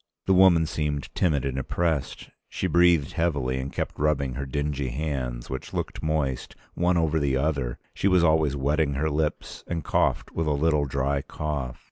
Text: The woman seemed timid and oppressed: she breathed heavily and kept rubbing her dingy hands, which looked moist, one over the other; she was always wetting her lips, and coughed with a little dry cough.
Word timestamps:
The 0.25 0.33
woman 0.33 0.65
seemed 0.65 1.13
timid 1.13 1.45
and 1.45 1.59
oppressed: 1.59 2.31
she 2.49 2.65
breathed 2.65 3.11
heavily 3.13 3.59
and 3.59 3.71
kept 3.71 3.99
rubbing 3.99 4.33
her 4.33 4.47
dingy 4.47 4.89
hands, 4.89 5.47
which 5.47 5.75
looked 5.75 6.01
moist, 6.01 6.55
one 6.73 6.97
over 6.97 7.19
the 7.19 7.37
other; 7.37 7.77
she 7.93 8.07
was 8.07 8.23
always 8.23 8.55
wetting 8.55 8.95
her 8.95 9.11
lips, 9.11 9.63
and 9.67 9.83
coughed 9.83 10.31
with 10.31 10.47
a 10.47 10.53
little 10.53 10.85
dry 10.85 11.21
cough. 11.21 11.77